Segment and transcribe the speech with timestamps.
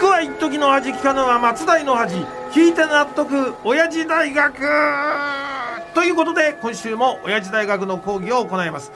[0.00, 2.14] くは一時の恥聞かぬは松代の恥
[2.52, 4.54] 聞いて納得親父大学。
[5.92, 8.92] ということで今週も親父大学の講義を行います。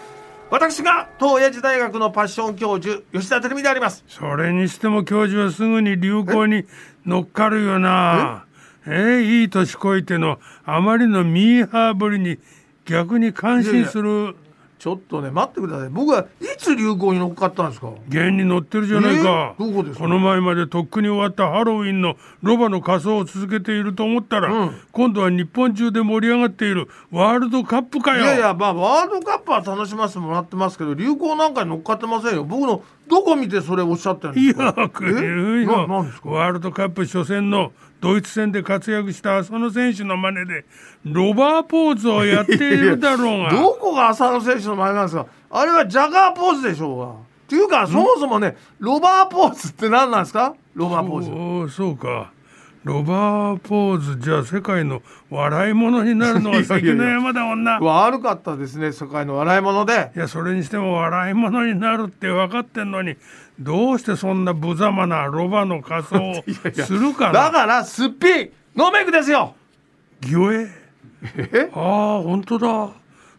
[0.51, 4.03] 私が当親父大学のパッション教授吉田照美であります。
[4.09, 6.65] それにしても教授はすぐに流行に
[7.05, 8.47] 乗っかるよな。
[8.87, 9.19] え？
[9.19, 12.39] えいい年こいてのあまりのミーハーぶりに
[12.87, 14.37] 逆に感心する
[14.85, 15.89] ちょっとね待ってください。
[15.89, 17.89] 僕はいつ流行に乗っかったんですか？
[18.07, 20.01] 現に乗ってるじゃないか、えーどこですか？
[20.01, 24.81] この前までとっくに終わったハロウィンのロバの仮装を続けていると思ったら、うん。
[24.93, 28.25] 今度は日本中で盛り上がっているワールドカップかよ。
[28.25, 32.45] いやいやまあワールドカップは楽しませてもらってますけど流行なんかに乗っかってませんよ。
[32.45, 35.73] 僕のどこ見てそれおっしゃってるんですかよく言うよ
[36.25, 40.65] ワールドカップ初戦のドイツ戦で活躍したその選手の真似で
[41.05, 43.51] ロバーポーズをやっているだろうが。
[43.51, 45.27] どこが浅野選手の前なんですか？
[45.51, 47.07] あれはジャガーポーズでしょうが。
[47.13, 47.15] っ
[47.47, 50.55] ていうかそもそもねロバーポーズって何なんですか？
[50.75, 51.31] ロバーポーズ。
[51.31, 52.33] おそうか
[52.85, 57.79] ロバーポーズじゃあ世界の笑い物になるのは関の山だもんな。
[57.81, 60.13] い や悪かったですね世界の笑い物で。
[60.29, 63.17] それにしても笑い物になるって分かってんのに
[63.59, 66.35] どうしてそんな無様なロバの仮装を
[66.85, 67.45] するかな？
[67.45, 69.55] だからすっぴんノーメイクですよ。
[70.21, 70.69] ギョエ？
[71.37, 71.71] え？
[71.75, 72.69] ああ本当だ。
[72.69, 72.93] ノ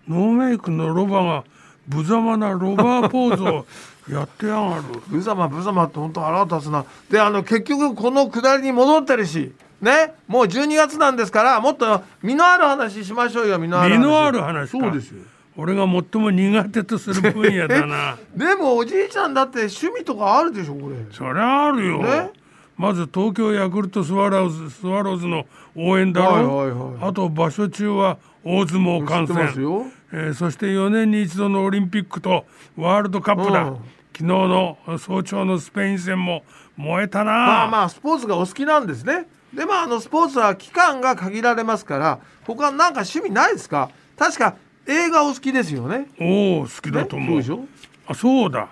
[0.07, 1.43] ーメイクのロバが
[1.87, 3.65] 無様なロバーポーズを
[4.09, 4.83] やってやがる。
[5.07, 6.85] ブザマブザマって本当腹立つな。
[7.09, 13.99] であの結局この下りに戻ってるしねもう12月なんですからもっと身のある話しましょうよ身のある話。
[13.99, 14.79] 身のある話か。
[14.79, 15.21] そうですよ。
[15.57, 18.17] 俺が最も苦手とする分野だな。
[18.35, 20.95] でもおじいちゃんだって趣味とかあるでしょこれ。
[21.11, 22.31] そりゃあるよ、ね。
[22.77, 25.45] まず東京ヤクルトスワローズスワローズの
[25.77, 27.09] 応援だろ、はいはいはい。
[27.09, 29.85] あと場所中は大相撲観知ってます戦、よ
[30.17, 32.45] えーそして4年に一度のオリンピックと
[32.77, 33.75] ワールドカップだ、うん。
[34.13, 36.45] 昨日の早朝のスペイン戦も
[36.77, 39.27] 燃えたな、まあまあスポーツがお好きなんですね。
[39.53, 43.89] でまああのスポーツは期間が限られますから他なんか趣味ないですか？
[44.17, 44.55] 確か
[44.87, 46.07] 映画お好きですよね。
[46.21, 47.43] おお好きだと思う,、ね？
[47.43, 47.67] そうでしょ？
[48.07, 48.69] あそうだ。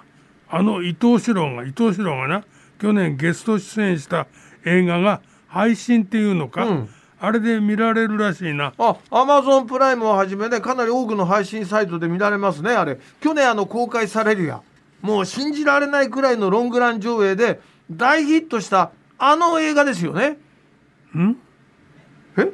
[0.50, 2.46] あの伊藤四郎が伊藤四郎がな
[2.80, 4.28] 去年ゲスト出演した
[4.66, 6.90] 映画が配信っていうのか、うん
[7.26, 8.74] あれで見られるらしいな。
[8.78, 13.00] あアマゾンプライムをはじめねかなり多くの配信サイトで見られますねあれ。
[13.22, 14.62] 去年あの公開されるや
[15.02, 20.38] もう信じられないくらいのロングラン上映で大ヒットしたあの映画ですよね。
[21.16, 21.38] ん？
[22.38, 22.52] え？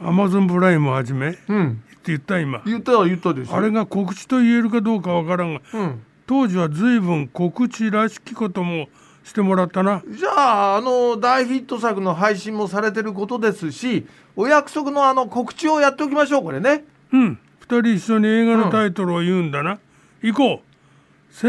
[0.00, 1.28] アマゾンプライムはじめ？
[1.28, 2.62] ってうん言った今。
[2.64, 3.56] 言ったよ言ったですよ。
[3.56, 6.02] あれが告知と言えるかどうかわからんがうん。
[6.26, 8.88] 当時は随分告知らしきことも
[9.28, 10.02] してもらったな。
[10.08, 10.30] じゃ
[10.74, 16.84] ああの大ヒット作の配信もされてることですしお約束のあの告知をやっておきましょうこれね。
[17.12, 17.38] うん。
[17.60, 19.78] 二人一緒に映画のタイトルを言うんだな、
[20.22, 21.34] 行こう。
[21.34, 21.46] せ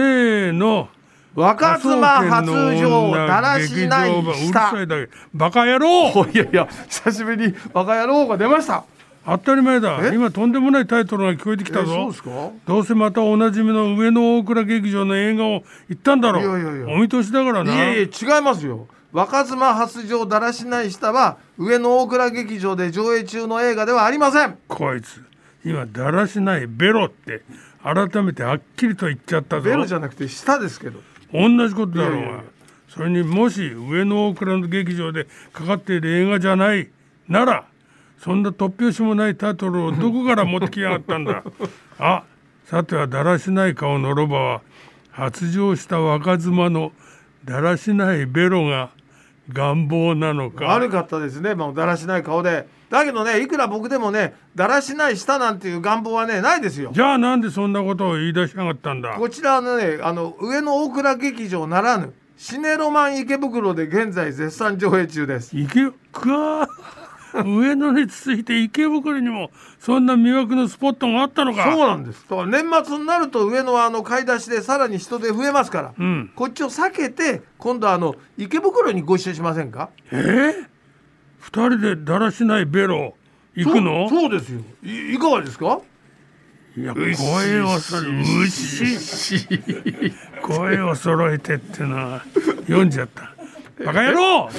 [0.50, 0.90] ーの。
[1.36, 2.48] 若妻発
[2.78, 5.12] 情だらしない劇場版うる下さいだけ。
[5.34, 6.12] バカ野郎。
[6.14, 8.84] お いやいや久しぶりにバカ野郎が出ました
[9.25, 10.00] 当たり前だ。
[10.02, 10.16] え？
[10.16, 12.13] 今とんでもないタイトルが聞こえてきたぞ。
[12.66, 16.96] どうせまたおなじみの上野大倉劇場の映画を言ったんだろいやいやいや。
[16.96, 17.74] お見通しだからな。
[17.74, 18.88] いえいえ違いますよ。
[19.12, 24.57] 若妻発情だらしない下は上野大倉劇場で上映中の映画ではありません。
[24.68, 25.24] こいつ
[25.66, 27.44] 今だらしないベロって
[27.84, 29.63] 改めてはっきりと言っちゃったぞ。
[29.63, 31.00] ベロじゃなくて下ですけど。
[31.34, 32.22] 同じことだろう。
[32.22, 32.44] が
[32.88, 36.90] それにもし上野大倉の劇場でかかっている映画じゃない
[37.28, 37.66] なら
[38.19, 41.44] そんな突拍子もないタイトルを どこから持ってきやがったんだ？
[42.00, 42.24] あ
[42.66, 44.62] さてはだらしない顔のロバは
[45.12, 46.91] 発情した若妻の
[47.46, 48.90] だらしないベロが
[49.52, 50.66] 願望なのか？
[50.66, 51.56] 悪かったですね。
[51.56, 52.68] もうだらしない顔で。
[52.90, 56.90] だけどねいくら僕でもねだらしない舌なんていう願望はねないですよ。
[56.94, 59.16] じゃあなんでそんなことを言い出しやがったんだ？
[59.18, 65.57] こちらのねあの上野大倉劇場ならぬシネロマン池袋で現在絶賛上映中です。
[65.57, 66.68] 池くわ
[67.34, 71.64] 上野に続いて池袋にもそんな魅惑のスポットがあったのか。
[71.72, 72.26] そうなんです。
[72.30, 76.32] だから年末になると上野はあの買い出しでさらに人手増えますから、うん。
[76.36, 79.90] こっちを避けて今度はあの池袋にご一緒しませんか？
[80.12, 80.54] えー、
[81.40, 83.16] 二人でだらしないベロ
[83.56, 84.10] 行くの？
[84.10, 84.62] そうですよ。
[84.84, 85.80] いいかがですか？
[86.78, 87.80] いや声を
[90.96, 92.22] そろ えてってのは
[92.68, 93.34] 読んじゃった
[93.86, 94.50] バカ野郎！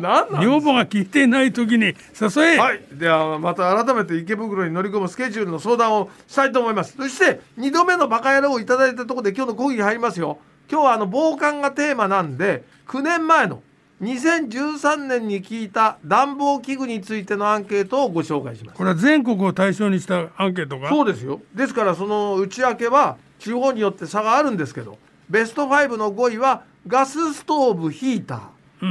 [0.00, 6.96] なんなん女房が聞いていない時に誘え、はい、ではまた改めて池袋に乗り込むスケジュールの相談をしたいと思います。
[6.96, 10.38] そして2度目のバカ野郎をいただいたところで今日の講義入りますよ。
[10.70, 13.62] 今日はあの防寒がテーマなんで9年前の
[14.02, 18.76] 2013年に聞いた暖房器具についてのアンケートをご紹介します。
[18.76, 21.40] これは全国を対象にしたアンケートかそうですよ。
[21.54, 28.40] ですからその内訳は地方によって差があるんですけどベスト5の5位はガスストーブヒーター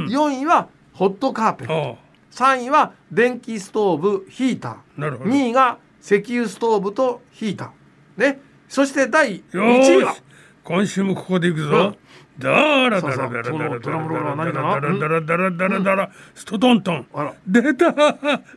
[0.08, 1.98] 4位はホットカーペット。
[2.00, 2.04] あ
[2.34, 5.18] 3位は電気ストーブヒーター。
[5.18, 5.30] ほど。
[5.30, 8.20] 2位が石油ストーブとヒーター。
[8.20, 8.40] ね。
[8.68, 10.16] そして第よ1位は。
[10.64, 11.96] 今週もここでいくぞ。
[12.38, 17.06] だらだらだらだらそうそうそのドラムロールは何かなだらだらだらだらだらストトントン。
[17.46, 17.94] 出た。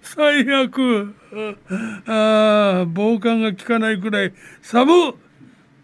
[0.02, 1.16] 最悪。
[2.08, 5.14] ああ防寒が効かないくらい寒っ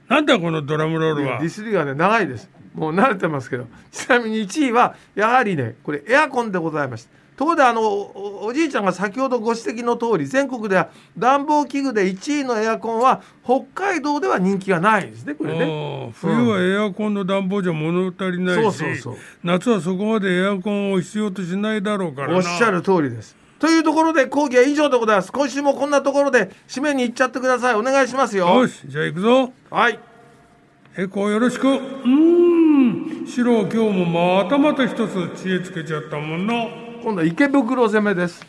[0.07, 1.39] なんだこのドラムロールは。
[1.39, 3.67] ディスリがね長いですもう慣れてますけど。
[3.91, 7.09] ちなみに1位はやはりねこれエアコンでございました。
[7.35, 16.13] ところであのおおじいちゃんが先ほどご指摘の通り全国では暖房器具で1位のエアコンは北海道では人気がないですねこれね。
[16.13, 22.35] 冬はエアコンの暖房じゃ物足りないし、そうそうそう夏はそこまでエアコンを必要としないだろうからな。
[22.35, 23.35] おっしゃる通りです。
[23.57, 25.31] というところで講義は以上でございます。
[25.31, 27.75] 今週もこんなところで締めに行っちゃってください。
[27.75, 28.47] お願いしますよ。
[28.47, 29.53] よしじゃあ行くぞ。
[29.71, 29.97] はい。
[30.97, 31.67] エコーよろしく。
[31.67, 32.52] うーん
[33.25, 36.53] 白今日もまたまた一つ知恵つけちゃったもんな。
[37.01, 38.45] 今度は池袋攻めです。